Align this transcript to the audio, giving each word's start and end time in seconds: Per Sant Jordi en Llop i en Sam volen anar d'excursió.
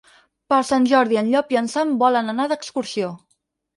Per 0.53 0.57
Sant 0.69 0.87
Jordi 0.91 1.19
en 1.21 1.29
Llop 1.33 1.53
i 1.55 1.59
en 1.63 1.69
Sam 1.75 1.93
volen 2.05 2.33
anar 2.35 2.49
d'excursió. 2.53 3.13